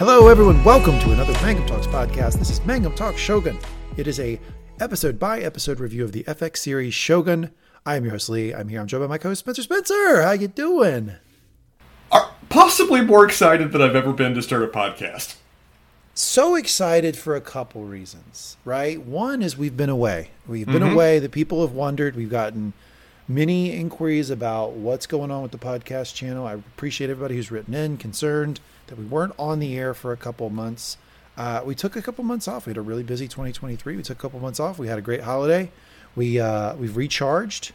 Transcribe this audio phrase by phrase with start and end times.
[0.00, 0.64] Hello, everyone.
[0.64, 2.38] Welcome to another Mangum Talks podcast.
[2.38, 3.58] This is Mangum Talk Shogun.
[3.98, 4.40] It is a
[4.80, 7.50] episode by episode review of the FX series Shogun.
[7.84, 8.54] I am your host Lee.
[8.54, 8.80] I'm here.
[8.80, 9.60] I'm joined by my co-host Spencer.
[9.60, 11.16] Spencer, how you doing?
[12.10, 15.36] Are possibly more excited than I've ever been to start a podcast.
[16.14, 18.98] So excited for a couple reasons, right?
[18.98, 20.30] One is we've been away.
[20.46, 20.94] We've been mm-hmm.
[20.94, 21.18] away.
[21.18, 22.16] The people have wondered.
[22.16, 22.72] We've gotten
[23.30, 26.46] many inquiries about what's going on with the podcast channel.
[26.46, 30.16] I appreciate everybody who's written in, concerned that we weren't on the air for a
[30.16, 30.96] couple of months.
[31.36, 32.66] Uh, we took a couple months off.
[32.66, 33.96] We had a really busy 2023.
[33.96, 34.78] We took a couple months off.
[34.78, 35.70] We had a great holiday.
[36.16, 37.72] We uh, we've recharged.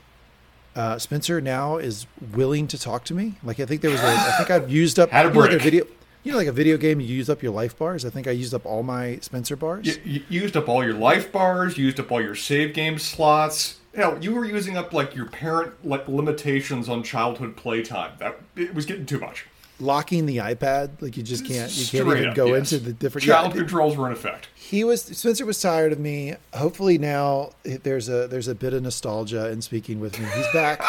[0.76, 3.36] Uh, Spencer now is willing to talk to me.
[3.42, 5.50] Like I think there was a, I think I've used up Had a know, like
[5.52, 5.62] break.
[5.62, 5.86] video.
[6.23, 8.03] You know, like a video game, you use up your life bars.
[8.03, 9.86] I think I used up all my Spencer bars.
[9.86, 13.80] You, you used up all your life bars, used up all your save game slots.
[13.96, 18.12] Hell, you were using up like your parent like limitations on childhood playtime.
[18.20, 19.46] That it was getting too much.
[19.80, 22.72] Locking the iPad, like you just can't, you can't Straight even up, go yes.
[22.72, 23.26] into the different.
[23.26, 24.48] child yeah, controls were in effect.
[24.56, 26.36] he was Spencer was tired of me.
[26.54, 30.26] Hopefully now there's a there's a bit of nostalgia in speaking with me.
[30.34, 30.82] He's back.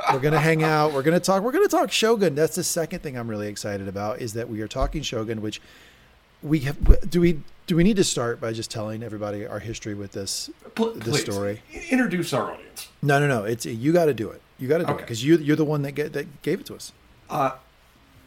[0.12, 0.92] we're gonna hang out.
[0.92, 1.42] We're gonna talk.
[1.42, 2.34] We're gonna talk Shogun.
[2.34, 5.60] That's the second thing I'm really excited about is that we are talking Shogun, which
[6.44, 7.10] we have.
[7.10, 10.50] Do we do we need to start by just telling everybody our history with this
[10.74, 11.62] Pl- this story?
[11.90, 12.88] Introduce our audience.
[13.02, 13.44] No, no, no.
[13.44, 14.40] It's you got to do it.
[14.58, 16.66] You got to do it because you you're the one that get, that gave it
[16.66, 16.92] to us.
[17.28, 17.52] Uh,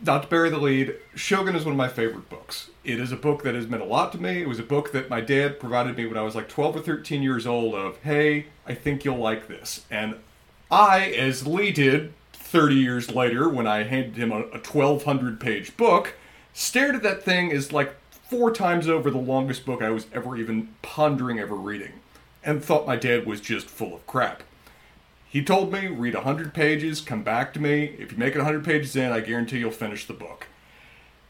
[0.04, 2.70] Not to bury the lead, Shogun is one of my favorite books.
[2.84, 4.42] It is a book that has meant a lot to me.
[4.42, 6.82] It was a book that my dad provided me when I was like 12 or
[6.82, 9.86] 13 years old of, hey, I think you'll like this.
[9.92, 10.16] And
[10.72, 15.78] I, as Lee did 30 years later when I handed him a, a 1200 page
[15.78, 16.16] book,
[16.54, 17.96] stared at that thing as like
[18.30, 21.94] four times over the longest book I was ever even pondering ever reading,
[22.44, 24.44] and thought my dad was just full of crap.
[25.30, 27.96] He told me, read 100 pages, come back to me.
[28.00, 30.48] If you make it 100 pages in, I guarantee you'll finish the book.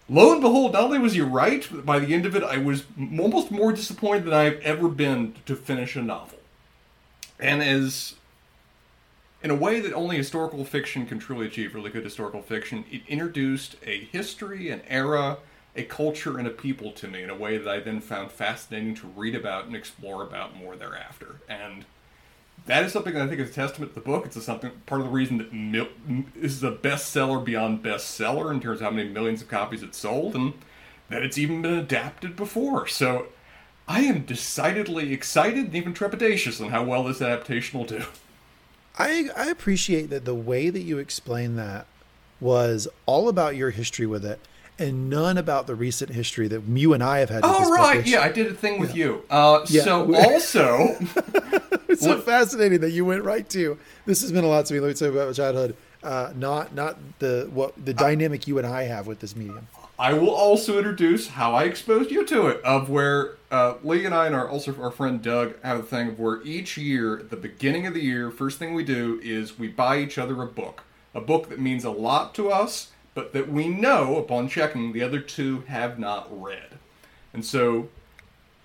[0.10, 2.86] Lo and behold, not only was he right, by the end of it, I was
[2.98, 6.40] almost more disappointed than I've ever been to finish a novel.
[7.40, 8.16] And as,
[9.44, 13.02] in a way that only historical fiction can truly achieve, really good historical fiction, it
[13.08, 15.38] introduced a history, an era,
[15.78, 18.96] a culture, and a people to me in a way that I then found fascinating
[18.96, 21.40] to read about and explore about more thereafter.
[21.48, 21.86] And
[22.66, 24.26] that is something that I think is a testament to the book.
[24.26, 25.90] It's a something part of the reason that mil-
[26.36, 30.36] is a bestseller beyond bestseller in terms of how many millions of copies it sold,
[30.36, 30.54] and
[31.10, 32.88] that it's even been adapted before.
[32.88, 33.28] So
[33.88, 38.04] I am decidedly excited and even trepidatious on how well this adaptation will do.
[38.98, 41.86] I I appreciate that the way that you explained that
[42.40, 44.40] was all about your history with it
[44.80, 47.42] and none about the recent history that you and I have had.
[47.44, 49.24] Oh right, yeah, I did a thing with you.
[49.30, 49.84] Uh, Yeah.
[49.84, 50.96] So also,
[51.88, 54.74] It's so What- fascinating that you went right to this has been a lot to
[54.74, 54.80] me.
[54.80, 55.76] Let me tell you about my childhood.
[56.04, 59.68] Uh, not not the what the dynamic you and I have with this medium.
[60.00, 62.62] I will also introduce how I exposed you to it.
[62.64, 66.10] Of where uh, Lee and I and our also our friend Doug have a thing
[66.10, 69.58] of where each year, at the beginning of the year, first thing we do is
[69.58, 70.84] we buy each other a book,
[71.16, 75.02] a book that means a lot to us, but that we know upon checking the
[75.02, 76.78] other two have not read.
[77.34, 77.90] And so,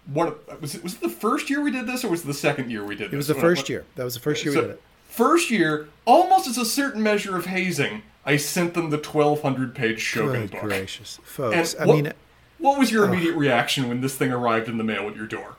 [0.04, 2.34] what was it was it the first year we did this, or was it the
[2.34, 3.14] second year we did this?
[3.14, 3.86] It was the When- first year.
[3.96, 4.82] That was the first year so, we did it.
[5.08, 10.00] First year, almost as a certain measure of hazing, I sent them the 1,200 page
[10.00, 10.60] Shogun Good book.
[10.60, 11.74] gracious, And folks!
[11.80, 12.12] I what, mean,
[12.58, 15.56] what was your immediate reaction when this thing arrived in the mail at your door?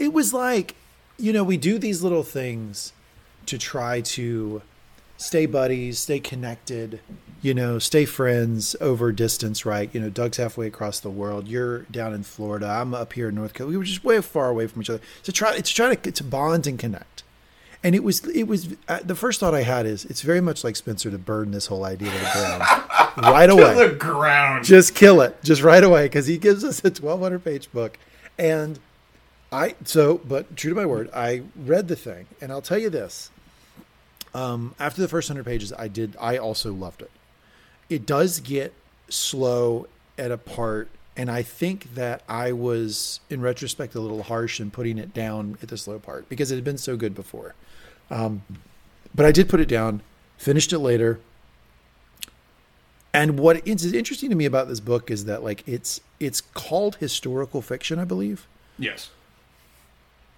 [0.00, 0.74] it was like
[1.18, 2.92] you know we do these little things
[3.46, 4.60] to try to
[5.18, 7.00] stay buddies stay connected
[7.40, 9.90] you know stay friends over distance right?
[9.92, 11.46] You know doug's halfway across the world.
[11.48, 12.66] You're down in florida.
[12.66, 13.72] I'm up here in north carolina.
[13.74, 15.00] We were just way far away from each other.
[15.24, 17.22] To try to try to, to bond and connect.
[17.84, 20.64] And it was it was uh, the first thought i had is it's very much
[20.64, 22.62] like spencer to burn this whole idea to the ground.
[23.18, 23.74] Right away.
[23.74, 24.64] To the ground.
[24.64, 25.42] just kill it.
[25.42, 26.04] Just right away.
[26.04, 27.98] Because he gives us a 1200 page book.
[28.38, 28.78] And
[29.50, 32.26] i so but true to my word i read the thing.
[32.40, 33.30] And i'll tell you this
[34.34, 37.10] um, after the first 100 pages i did i also loved it
[37.88, 38.72] it does get
[39.08, 39.86] slow
[40.18, 44.70] at a part and i think that i was in retrospect a little harsh in
[44.70, 47.54] putting it down at the slow part because it had been so good before
[48.10, 48.42] um,
[49.14, 50.02] but i did put it down
[50.36, 51.20] finished it later
[53.12, 56.96] and what is interesting to me about this book is that like it's it's called
[56.96, 58.46] historical fiction, I believe.
[58.78, 59.10] yes.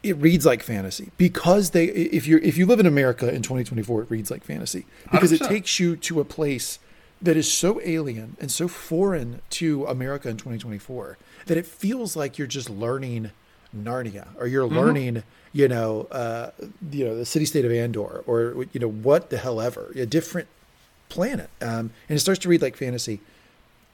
[0.02, 4.02] It reads like fantasy because they if you're if you live in America in 2024,
[4.02, 5.49] it reads like fantasy because it 100%.
[5.49, 6.79] takes you to a place
[7.20, 12.38] that is so alien and so foreign to America in 2024 that it feels like
[12.38, 13.31] you're just learning
[13.76, 16.50] Narnia or you're learning, you know, uh,
[16.91, 20.06] you know, the city state of Andor or you know what the hell ever, a
[20.06, 20.49] different
[21.08, 21.50] planet.
[21.61, 23.20] Um, and it starts to read like fantasy.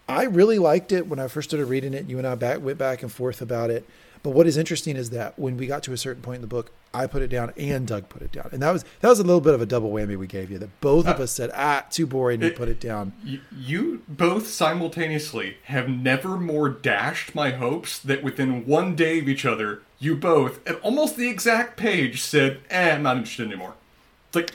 [0.08, 2.06] I really liked it when I first started reading it.
[2.06, 3.84] You and I back, went back and forth about it.
[4.22, 6.46] But what is interesting is that when we got to a certain point in the
[6.48, 9.18] book, I put it down and Doug put it down, and that was that was
[9.20, 10.58] a little bit of a double whammy we gave you.
[10.58, 13.12] That both of us said, "Ah, too boring," and It- put it down.
[13.22, 19.28] You, you both simultaneously have never more dashed my hopes that within one day of
[19.28, 23.74] each other, you both, at almost the exact page, said, eh, I'm not interested anymore.
[24.28, 24.52] It's like,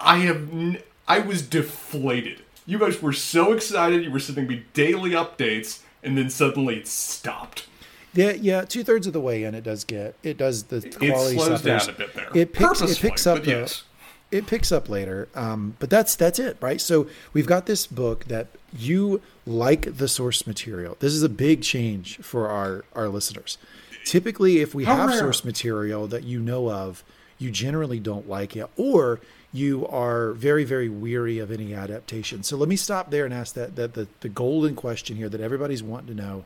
[0.00, 2.42] I have, n- I was deflated.
[2.66, 6.88] You guys were so excited, you were sending me daily updates, and then suddenly it
[6.88, 7.67] stopped.
[8.14, 10.98] Yeah, yeah, two thirds of the way in, it does get it does the It
[10.98, 11.86] quality it slows suffers.
[11.86, 12.28] down a bit there.
[12.34, 13.84] It picks it picks up the, yes.
[14.30, 15.28] it picks up later.
[15.34, 16.80] Um, but that's that's it, right?
[16.80, 20.96] So we've got this book that you like the source material.
[21.00, 23.58] This is a big change for our our listeners.
[24.04, 25.18] Typically, if we How have rare.
[25.18, 27.04] source material that you know of,
[27.38, 29.20] you generally don't like it, or
[29.52, 32.42] you are very very weary of any adaptation.
[32.42, 35.40] So let me stop there and ask that that the, the golden question here that
[35.42, 36.44] everybody's wanting to know.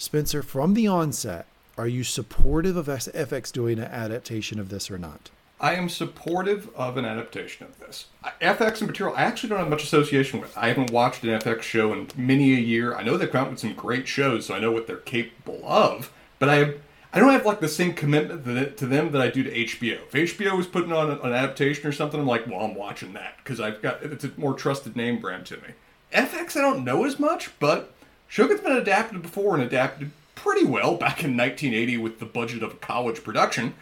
[0.00, 1.44] Spencer, from the onset,
[1.76, 5.28] are you supportive of FX doing an adaptation of this or not?
[5.60, 8.06] I am supportive of an adaptation of this.
[8.40, 10.56] FX and material I actually don't have much association with.
[10.56, 12.96] I haven't watched an FX show in many a year.
[12.96, 15.60] I know they've come out with some great shows, so I know what they're capable
[15.66, 16.10] of.
[16.38, 16.74] But I
[17.12, 19.98] I don't have like the same commitment to them that I do to HBO.
[20.10, 23.34] If HBO was putting on an adaptation or something, I'm like, well, I'm watching that
[23.44, 25.74] because I've got it's a more trusted name brand to me.
[26.10, 27.92] FX I don't know as much, but
[28.30, 32.70] Shogun's been adapted before and adapted pretty well back in 1980 with the budget of
[32.70, 33.74] a college production.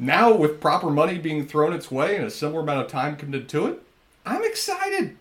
[0.00, 3.48] Now, with proper money being thrown its way and a similar amount of time committed
[3.50, 3.80] to it,
[4.26, 5.16] I'm excited.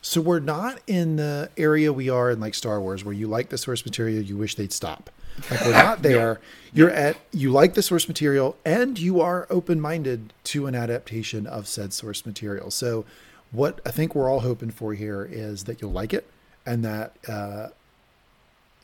[0.00, 3.48] So we're not in the area we are in like Star Wars where you like
[3.48, 5.10] the source material, you wish they'd stop.
[5.50, 6.40] Like we're not there.
[6.72, 11.66] You're at you like the source material and you are open-minded to an adaptation of
[11.66, 12.70] said source material.
[12.70, 13.04] So
[13.50, 16.28] what I think we're all hoping for here is that you'll like it
[16.66, 17.68] and that uh,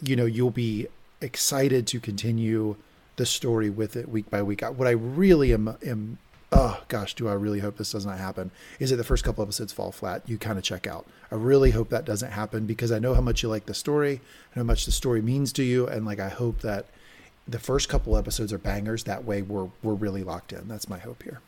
[0.02, 0.88] you know you'll be
[1.20, 2.76] excited to continue
[3.16, 4.62] the story with it week by week.
[4.62, 6.18] What I really am am
[6.52, 8.50] oh gosh, do I really hope this does not happen?
[8.78, 10.22] Is that the first couple episodes fall flat?
[10.26, 11.06] You kind of check out.
[11.30, 14.20] I really hope that doesn't happen because I know how much you like the story
[14.54, 16.86] and how much the story means to you, and like I hope that
[17.48, 19.04] the first couple episodes are bangers.
[19.04, 20.68] That way, we're we're really locked in.
[20.68, 21.40] That's my hope here.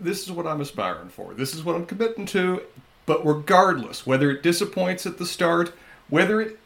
[0.00, 1.34] This is what I'm aspiring for.
[1.34, 2.62] This is what I'm committing to.
[3.08, 5.72] But regardless, whether it disappoints at the start,
[6.10, 6.58] whether it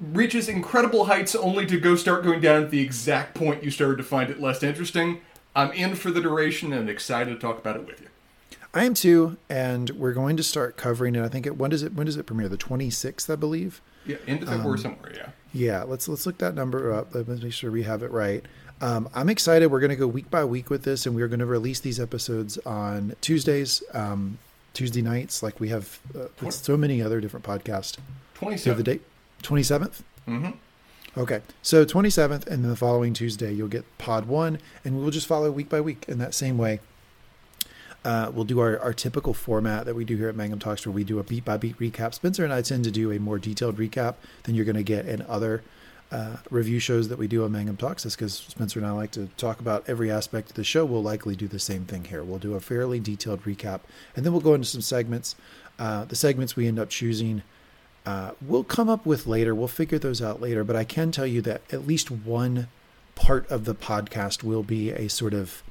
[0.00, 3.96] reaches incredible heights only to go start going down at the exact point you started
[3.96, 5.20] to find it less interesting,
[5.56, 8.06] I'm in for the duration and excited to talk about it with you.
[8.72, 11.24] I am too, and we're going to start covering it.
[11.24, 12.48] I think it when does it when does it premiere?
[12.48, 13.80] The twenty sixth, I believe.
[14.06, 15.30] Yeah, into February somewhere, yeah.
[15.52, 17.12] Yeah, let's let's look that number up.
[17.12, 18.44] Let's make sure we have it right.
[18.80, 19.72] Um, I'm excited.
[19.72, 21.98] We're going to go week by week with this, and we're going to release these
[21.98, 24.38] episodes on Tuesdays, um,
[24.78, 27.96] Tuesday nights, like we have uh, with so many other different podcasts.
[27.96, 28.78] Have 27.
[28.78, 29.02] the date?
[29.42, 30.04] Twenty seventh.
[30.28, 30.50] Mm-hmm.
[31.20, 35.02] Okay, so twenty seventh, and then the following Tuesday you'll get Pod One, and we
[35.02, 36.78] will just follow week by week in that same way.
[38.04, 40.92] Uh, we'll do our, our typical format that we do here at Mangum Talks, where
[40.92, 42.14] we do a beat by beat recap.
[42.14, 44.14] Spencer and I tend to do a more detailed recap
[44.44, 45.64] than you're going to get in other
[46.10, 48.02] uh, review shows that we do on Mangum Talks.
[48.02, 50.84] That's because Spencer and I like to talk about every aspect of the show.
[50.84, 52.22] We'll likely do the same thing here.
[52.22, 53.80] We'll do a fairly detailed recap,
[54.16, 55.36] and then we'll go into some segments.
[55.78, 57.42] Uh, the segments we end up choosing,
[58.06, 59.54] uh, we'll come up with later.
[59.54, 60.64] We'll figure those out later.
[60.64, 62.68] But I can tell you that at least one
[63.14, 65.62] part of the podcast will be a sort of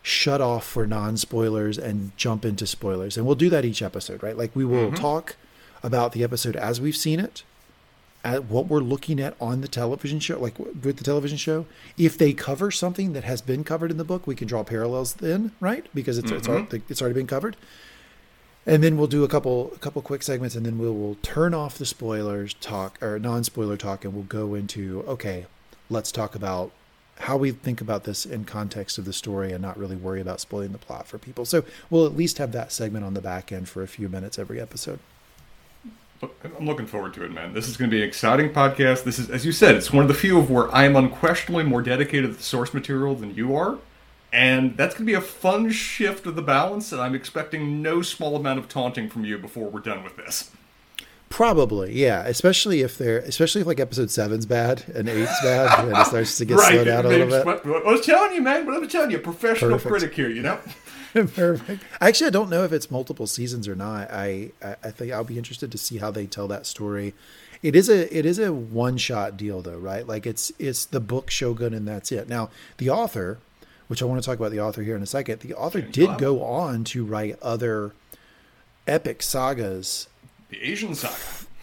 [0.00, 3.16] shut off for non spoilers and jump into spoilers.
[3.16, 4.36] And we'll do that each episode, right?
[4.36, 5.36] Like we will talk
[5.82, 7.42] about the episode as we've seen it,
[8.24, 11.66] at what we're looking at on the television show, like with the television show.
[11.96, 15.14] If they cover something that has been covered in the book, we can draw parallels
[15.14, 15.86] then, right?
[15.94, 16.76] Because it's it's, mm-hmm.
[16.88, 17.56] it's already been covered.
[18.66, 21.54] And then we'll do a couple a couple quick segments, and then we'll, we'll turn
[21.54, 25.46] off the spoilers talk or non spoiler talk, and we'll go into okay,
[25.88, 26.72] let's talk about
[27.20, 30.40] how we think about this in context of the story and not really worry about
[30.40, 31.44] spoiling the plot for people.
[31.44, 34.38] So we'll at least have that segment on the back end for a few minutes
[34.38, 35.00] every episode.
[36.22, 37.52] I'm looking forward to it, man.
[37.52, 39.04] This is going to be an exciting podcast.
[39.04, 41.62] This is, as you said, it's one of the few of where I am unquestionably
[41.64, 43.78] more dedicated to the source material than you are.
[44.32, 48.02] And that's going to be a fun shift of the balance, and I'm expecting no
[48.02, 50.50] small amount of taunting from you before we're done with this.
[51.30, 52.24] Probably, yeah.
[52.26, 56.36] Especially if they're, especially if like episode seven's bad and eight's bad, and it starts
[56.38, 57.46] to get slowed down a little bit.
[57.46, 58.66] I was telling you, man.
[58.66, 59.90] What I was telling you, professional Perfect.
[59.90, 60.28] critic here.
[60.28, 60.58] You know.
[61.34, 61.82] Perfect.
[62.00, 64.10] Actually, I don't know if it's multiple seasons or not.
[64.10, 67.14] I, I I think I'll be interested to see how they tell that story.
[67.62, 70.06] It is a it is a one shot deal though, right?
[70.06, 72.28] Like it's it's the book Shogun and that's it.
[72.28, 73.38] Now the author,
[73.88, 75.40] which I want to talk about the author here in a second.
[75.40, 76.18] The author James did Clavell.
[76.18, 77.92] go on to write other
[78.86, 80.08] epic sagas
[80.50, 81.14] The Asian saga.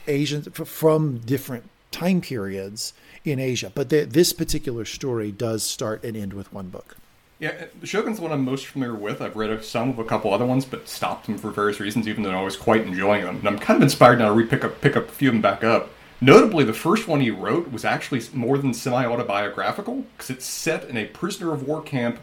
[0.08, 3.72] Asians from different time periods in Asia.
[3.74, 6.98] But the, this particular story does start and end with one book.
[7.38, 9.22] Yeah, the Shogun's the one I'm most familiar with.
[9.22, 12.24] I've read some of a couple other ones, but stopped them for various reasons, even
[12.24, 13.38] though I was quite enjoying them.
[13.38, 15.42] And I'm kind of inspired now to re-pick up, pick up a few of them
[15.42, 15.90] back up.
[16.22, 20.96] Notably, the first one he wrote was actually more than semi-autobiographical, because it's set in
[20.96, 22.20] a prisoner of war camp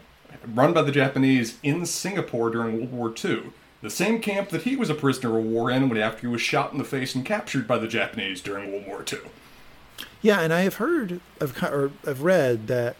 [0.47, 3.51] run by the Japanese in Singapore during World War II.
[3.83, 6.41] The same camp that he was a prisoner of war in when after he was
[6.41, 9.19] shot in the face and captured by the Japanese during World War II.
[10.21, 12.95] Yeah, and I have heard, I've, or I've read that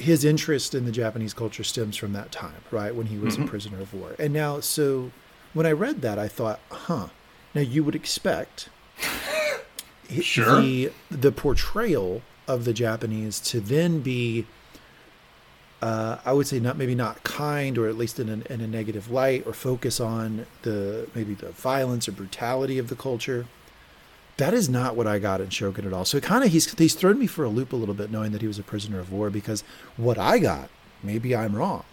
[0.00, 3.44] his interest in the Japanese culture stems from that time, right, when he was Mm-hmm.
[3.44, 4.16] a prisoner of war.
[4.18, 5.10] And now, so
[5.52, 7.08] when I read that, I thought, huh.
[7.54, 8.68] Now you would expect
[10.20, 10.60] Sure.
[10.60, 14.46] the the portrayal of the Japanese to then be,
[15.82, 18.66] uh, I would say, not maybe not kind, or at least in a, in a
[18.66, 23.46] negative light, or focus on the maybe the violence or brutality of the culture
[24.40, 26.04] that is not what I got in Shogun at all.
[26.04, 28.40] So kind of he's he's thrown me for a loop a little bit, knowing that
[28.40, 29.30] he was a prisoner of war.
[29.30, 29.62] Because
[29.96, 30.70] what I got,
[31.02, 31.84] maybe I'm wrong,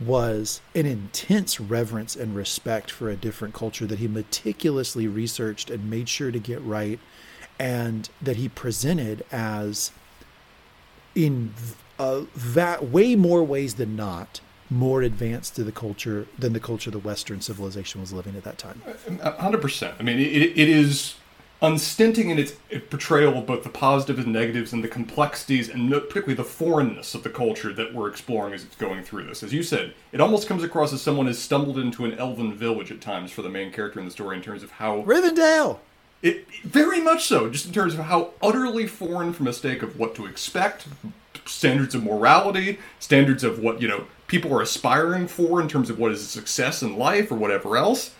[0.00, 5.90] was an intense reverence and respect for a different culture that he meticulously researched and
[5.90, 6.98] made sure to get right,
[7.58, 9.92] and that he presented as
[11.14, 11.52] in
[11.98, 16.90] uh, that way more ways than not more advanced to the culture than the culture
[16.90, 18.82] the Western civilization was living at that time.
[19.38, 19.94] hundred percent.
[20.00, 21.14] I mean, it, it is
[21.62, 22.52] unstinting in its
[22.90, 27.22] portrayal of both the positives and negatives and the complexities and particularly the foreignness of
[27.22, 29.42] the culture that we're exploring as it's going through this.
[29.42, 32.90] As you said, it almost comes across as someone has stumbled into an elven village
[32.90, 35.78] at times for the main character in the story in terms of how Rivendell.
[36.22, 39.98] it very much so, just in terms of how utterly foreign from a stake of
[39.98, 40.86] what to expect,
[41.46, 45.98] standards of morality, standards of what you know people are aspiring for in terms of
[45.98, 48.14] what is a success in life or whatever else.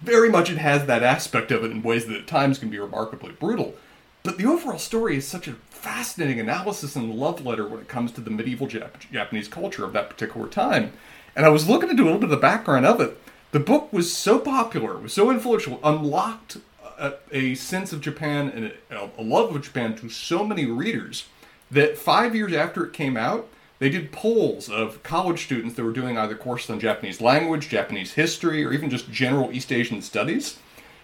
[0.00, 2.78] Very much it has that aspect of it in ways that at times can be
[2.78, 3.74] remarkably brutal.
[4.22, 8.12] But the overall story is such a fascinating analysis and love letter when it comes
[8.12, 10.92] to the medieval Jap- Japanese culture of that particular time.
[11.34, 13.20] And I was looking into a little bit of the background of it.
[13.52, 16.58] The book was so popular, was so influential, unlocked
[16.98, 21.26] a, a sense of Japan and a, a love of Japan to so many readers
[21.70, 23.48] that five years after it came out,
[23.78, 28.14] they did polls of college students that were doing either courses on Japanese language, Japanese
[28.14, 30.58] history, or even just general East Asian studies.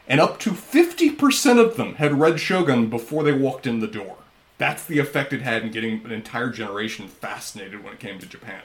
[0.08, 4.16] And up to 50% of them had read Shogun before they walked in the door.
[4.58, 8.26] That's the effect it had in getting an entire generation fascinated when it came to
[8.26, 8.62] Japan.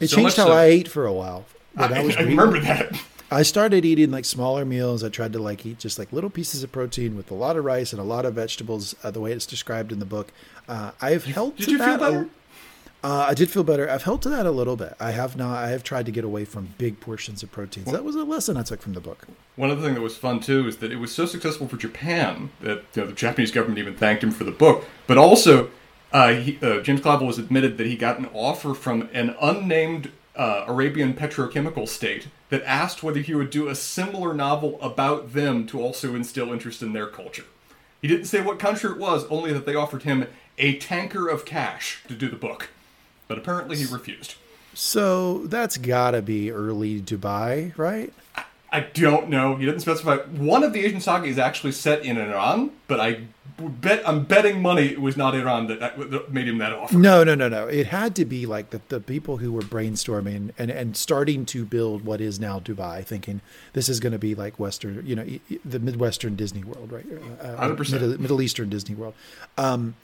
[0.00, 1.44] It So changed how so- I ate for a while.
[1.76, 3.00] I, I remember that.
[3.30, 5.04] I started eating like smaller meals.
[5.04, 7.64] I tried to like eat just like little pieces of protein with a lot of
[7.64, 10.32] rice and a lot of vegetables, uh, the way it's described in the book.
[10.66, 11.58] Uh, I've helped.
[11.58, 11.96] Did you feel that.
[11.96, 12.28] a- better?
[13.04, 13.88] Uh, I did feel better.
[13.88, 14.94] I've held to that a little bit.
[14.98, 15.56] I have not.
[15.56, 17.92] I have tried to get away from big portions of proteins.
[17.92, 19.26] That was a lesson I took from the book.
[19.56, 22.50] One other thing that was fun too is that it was so successful for Japan
[22.60, 24.84] that you know, the Japanese government even thanked him for the book.
[25.06, 25.70] But also,
[26.12, 30.10] uh, he, uh, James Clavell has admitted that he got an offer from an unnamed
[30.34, 35.66] uh, Arabian petrochemical state that asked whether he would do a similar novel about them
[35.66, 37.44] to also instill interest in their culture.
[38.00, 40.26] He didn't say what country it was, only that they offered him
[40.56, 42.70] a tanker of cash to do the book.
[43.28, 44.34] But apparently he refused.
[44.74, 48.12] So that's got to be early Dubai, right?
[48.70, 49.56] I don't know.
[49.56, 50.16] He didn't specify.
[50.16, 53.22] One of the Asian saga is actually set in Iran, but I
[53.58, 56.96] bet I'm betting money it was not Iran that, that made him that offer.
[56.96, 57.66] No, no, no, no.
[57.66, 61.64] It had to be like the, the people who were brainstorming and, and starting to
[61.64, 63.40] build what is now Dubai, thinking
[63.72, 65.26] this is going to be like Western, you know,
[65.64, 67.06] the Midwestern Disney World, right?
[67.40, 67.92] Uh, 100%.
[67.92, 69.14] Middle, Middle Eastern Disney World.
[69.56, 69.96] Um,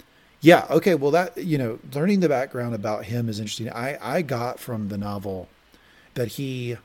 [0.45, 0.67] yeah.
[0.69, 0.95] Okay.
[0.95, 3.71] Well, that you know, learning the background about him is interesting.
[3.71, 5.49] I I got from the novel
[6.13, 6.77] that he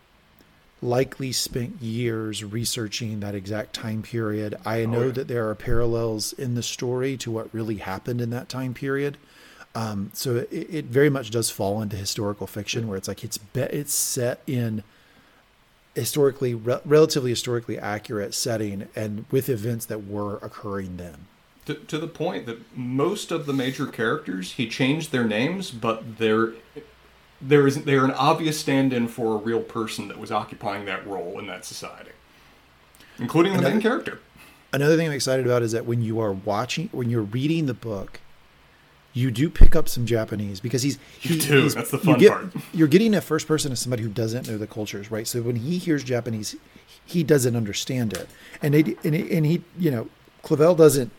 [0.82, 4.56] likely spent years researching that exact time period.
[4.66, 5.12] I know yeah.
[5.12, 9.18] that there are parallels in the story to what really happened in that time period.
[9.76, 13.38] Um, so it, it very much does fall into historical fiction, where it's like it's
[13.38, 14.84] be, it's set in
[15.96, 21.26] historically re- relatively historically accurate setting and with events that were occurring then.
[21.70, 26.18] To, to the point that most of the major characters he changed their names, but
[26.18, 26.54] they're
[27.40, 31.38] there is they're an obvious stand-in for a real person that was occupying that role
[31.38, 32.10] in that society,
[33.20, 34.18] including the main character.
[34.74, 37.76] Another thing I'm excited about is that when you are watching, when you're reading the
[37.76, 38.20] book,
[39.14, 41.62] you do pick up some Japanese because he's he, You do.
[41.62, 42.46] he's- That's the you fun get- part.
[42.74, 45.28] You're getting a first person as somebody who doesn't know the cultures, right?
[45.28, 46.56] So when he hears Japanese,
[47.06, 48.28] he doesn't understand it,
[48.60, 50.10] and they, and he, and he you know,
[50.44, 51.12] Clavell doesn't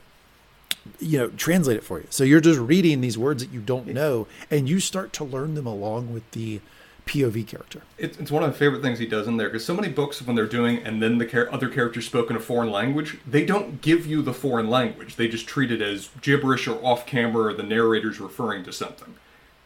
[0.99, 2.07] you know translate it for you.
[2.11, 5.55] So you're just reading these words that you don't know, and you start to learn
[5.55, 6.61] them along with the
[7.07, 7.83] POV character.
[7.99, 10.23] It's, it's one of the favorite things he does in there because so many books,
[10.23, 13.45] when they're doing and then the char- other characters spoke in a foreign language, they
[13.45, 15.17] don't give you the foreign language.
[15.17, 19.15] They just treat it as gibberish or off camera or the narrator's referring to something.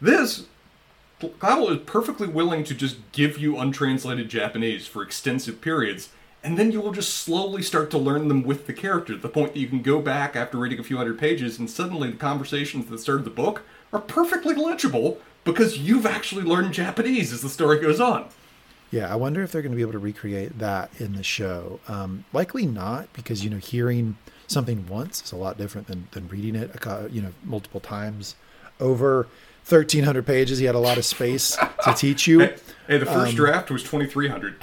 [0.01, 0.47] This,
[1.21, 6.09] Clavell is perfectly willing to just give you untranslated Japanese for extensive periods,
[6.45, 9.29] and then you will just slowly start to learn them with the character to the
[9.31, 12.17] point that you can go back after reading a few hundred pages and suddenly the
[12.19, 17.49] conversations that started the book are perfectly legible because you've actually learned Japanese as the
[17.49, 18.29] story goes on.
[18.91, 21.81] Yeah, I wonder if they're going to be able to recreate that in the show.
[21.89, 26.29] Um, likely not, because you know, hearing something once is a lot different than than
[26.29, 26.71] reading it,
[27.11, 28.37] you know, multiple times
[28.79, 29.27] over.
[29.67, 33.31] 1300 pages he had a lot of space to teach you hey, hey the first
[33.31, 34.57] um, draft was 2300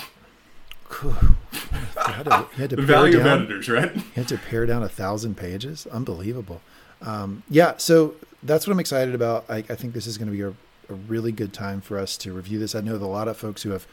[2.11, 4.83] had to, had to the value down, of editors right he had to pare down
[4.83, 6.61] a thousand pages unbelievable
[7.01, 10.35] um, yeah so that's what i'm excited about i, I think this is going to
[10.35, 10.53] be a,
[10.91, 12.75] a really good time for us to review this.
[12.75, 13.87] I know that a lot of folks who have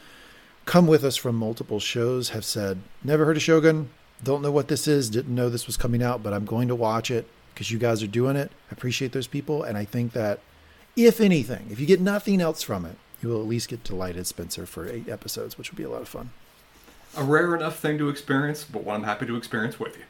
[0.65, 3.91] come with us from multiple shows have said, never heard of Shogun,
[4.23, 6.75] don't know what this is, didn't know this was coming out, but I'm going to
[6.75, 8.51] watch it because you guys are doing it.
[8.71, 9.63] I appreciate those people.
[9.63, 10.41] And I think that
[10.97, 14.27] if anything, if you get nothing else from it, you will at least get delighted
[14.27, 16.31] Spencer for eight episodes, which will be a lot of fun.
[17.17, 20.05] A rare enough thing to experience, but one I'm happy to experience with you.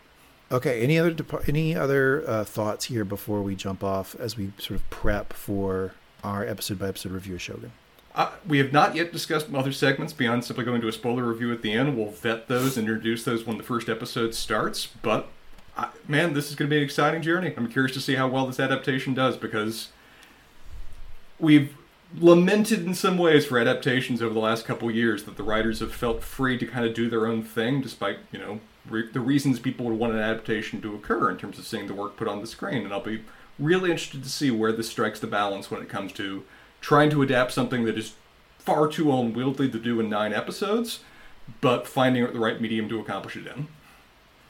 [0.51, 0.81] Okay.
[0.83, 1.15] Any other
[1.47, 5.93] any other uh, thoughts here before we jump off as we sort of prep for
[6.25, 7.73] our episode by episode review of Shogun.
[8.15, 11.53] Uh, we have not yet discussed other segments beyond simply going to a spoiler review
[11.53, 11.97] at the end.
[11.97, 14.87] We'll vet those and introduce those when the first episode starts.
[14.87, 15.29] But
[15.77, 17.55] uh, man, this is going to be an exciting journey.
[17.57, 19.91] I'm curious to see how well this adaptation does because
[21.39, 21.77] we've
[22.17, 25.93] lamented in some ways for adaptations over the last couple years that the writers have
[25.93, 29.59] felt free to kind of do their own thing, despite you know re- the reasons
[29.59, 32.41] people would want an adaptation to occur in terms of seeing the work put on
[32.41, 32.85] the screen.
[32.85, 33.25] And I'll be
[33.59, 36.45] really interested to see where this strikes the balance when it comes to
[36.81, 38.15] trying to adapt something that is
[38.59, 41.01] far too unwieldy to do in nine episodes,
[41.61, 43.69] but finding the right medium to accomplish it in.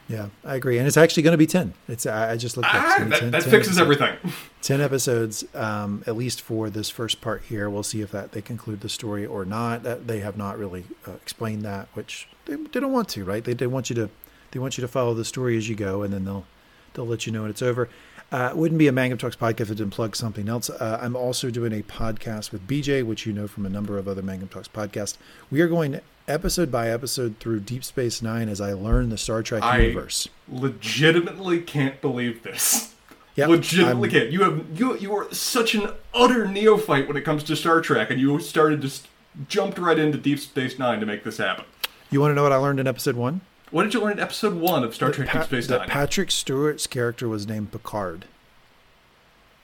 [0.09, 1.75] Yeah, I agree, and it's actually going to be ten.
[1.87, 4.01] It's I just looked at ah, that, 10, that 10 fixes episodes.
[4.01, 4.33] everything.
[4.61, 7.69] Ten episodes, um, at least for this first part here.
[7.69, 9.83] We'll see if that they conclude the story or not.
[9.83, 13.43] That they have not really uh, explained that, which they, they don't want to, right?
[13.43, 14.09] They, they want you to
[14.51, 16.45] they want you to follow the story as you go, and then they'll
[16.93, 17.87] they'll let you know when it's over.
[18.31, 20.69] Uh, it wouldn't be a Mangum Talks podcast if it didn't plug something else.
[20.69, 24.07] Uh, I'm also doing a podcast with BJ, which you know from a number of
[24.07, 25.17] other Mangum Talks podcasts.
[25.49, 29.41] We are going episode by episode through Deep Space Nine as I learn the Star
[29.43, 30.29] Trek I universe.
[30.47, 32.93] Legitimately can't believe this.
[33.35, 34.31] Yep, legitimately I'm, can't.
[34.31, 38.09] You have you you are such an utter neophyte when it comes to Star Trek,
[38.11, 39.07] and you started just
[39.47, 41.65] jumped right into Deep Space Nine to make this happen.
[42.11, 43.41] You want to know what I learned in episode one?
[43.71, 45.79] What did you learn in episode one of Star Trek pa- Deep Space Nine?
[45.79, 48.25] That Patrick Stewart's character was named Picard.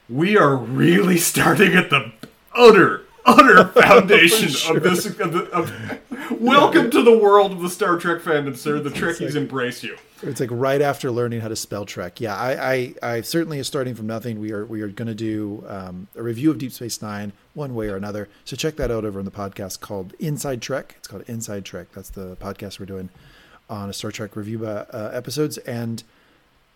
[0.08, 2.12] We are really starting at the
[2.56, 4.78] utter, utter foundation sure.
[4.78, 5.06] of this.
[5.06, 8.80] Of the, of, welcome to the world of the Star Trek fandom, sir.
[8.80, 9.98] The Trekkies like, embrace you.
[10.22, 12.22] It's like right after learning how to spell Trek.
[12.22, 14.40] Yeah, I, I, I certainly is starting from nothing.
[14.40, 17.76] We are, we are going to do um, a review of Deep Space Nine, one
[17.76, 18.30] way or another.
[18.46, 20.96] So check that out over on the podcast called Inside Trek.
[20.98, 21.88] It's called Inside Trek.
[21.94, 23.10] That's the podcast we're doing
[23.70, 26.04] on a Star Trek review uh, episodes, and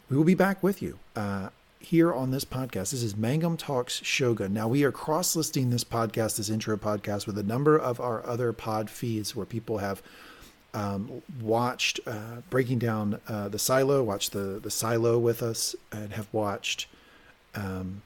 [0.10, 2.92] we will be back with you uh, here on this podcast.
[2.92, 4.54] This is Mangum Talks Shogun.
[4.54, 8.54] Now we are cross-listing this podcast, this intro podcast, with a number of our other
[8.54, 10.04] pod feeds where people have
[10.74, 16.14] um, watched uh, breaking down uh, the silo, watched the the silo with us, and
[16.14, 16.88] have watched.
[17.56, 18.04] Um,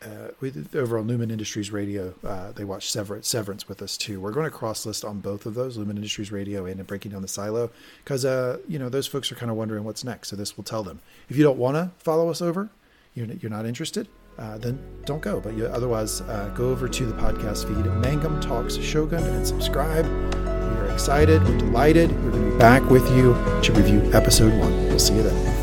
[0.00, 4.20] uh, with, over on Lumon Industries Radio, uh, they watch Severance, Severance with us too.
[4.20, 7.22] We're going to cross list on both of those, Lumon Industries Radio and Breaking Down
[7.22, 7.70] the Silo,
[8.04, 10.28] because uh, you know those folks are kind of wondering what's next.
[10.28, 11.00] So this will tell them.
[11.28, 12.70] If you don't want to follow us over,
[13.18, 15.40] you're, you're not interested, uh, then don't go.
[15.40, 20.06] But you, otherwise, uh, go over to the podcast feed, Mangum Talks Shogun, and subscribe.
[20.06, 21.42] We are excited.
[21.44, 22.12] We're delighted.
[22.24, 24.72] We're going to be back with you to review episode one.
[24.86, 25.57] We'll see you then.